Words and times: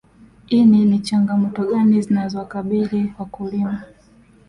ini 0.49 0.85
ni 0.85 0.99
changamoto 0.99 1.63
gani 1.65 2.01
zinazowakabili 2.01 3.13
wakulima 3.19 3.83